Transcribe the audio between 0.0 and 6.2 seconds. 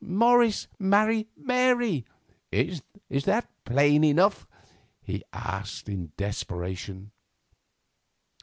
Morris marry Mary? Is that plain enough?" he asked in